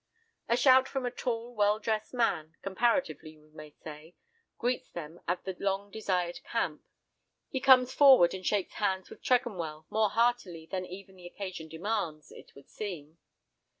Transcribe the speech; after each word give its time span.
A 0.49 0.57
shout 0.57 0.87
from 0.87 1.05
a 1.05 1.11
tall, 1.11 1.53
well 1.53 1.77
dressed 1.77 2.11
man—comparatively, 2.11 3.37
we 3.37 3.51
may 3.51 3.69
say—greets 3.69 4.89
them 4.89 5.19
at 5.27 5.43
the 5.43 5.55
long 5.59 5.91
desired 5.91 6.39
camp. 6.43 6.81
He 7.49 7.59
comes 7.59 7.93
forward 7.93 8.33
and 8.33 8.43
shakes 8.43 8.73
hands 8.73 9.11
with 9.11 9.21
Tregonwell, 9.21 9.85
more 9.91 10.09
heartily 10.09 10.65
than 10.65 10.87
even 10.87 11.17
the 11.17 11.27
occasion 11.27 11.67
demands, 11.69 12.31
it 12.31 12.55
would 12.55 12.67
seem. 12.71 13.19